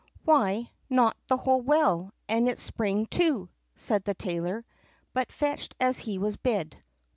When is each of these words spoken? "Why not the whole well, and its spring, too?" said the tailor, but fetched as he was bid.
"Why 0.25 0.71
not 0.89 1.15
the 1.27 1.37
whole 1.37 1.61
well, 1.61 2.11
and 2.27 2.49
its 2.49 2.63
spring, 2.63 3.05
too?" 3.05 3.49
said 3.75 4.03
the 4.03 4.15
tailor, 4.15 4.65
but 5.13 5.31
fetched 5.31 5.75
as 5.79 5.99
he 5.99 6.17
was 6.17 6.37
bid. 6.37 6.75